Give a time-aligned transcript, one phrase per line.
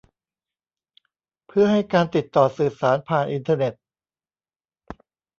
[1.47, 3.73] เพื่อให้การติดต่อสื่อสารผ่านอินเทอร์เน็ต